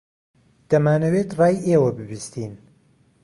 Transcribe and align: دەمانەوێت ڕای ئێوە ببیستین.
دەمانەوێت 0.69 1.29
ڕای 1.39 1.55
ئێوە 1.67 1.89
ببیستین. 1.97 2.53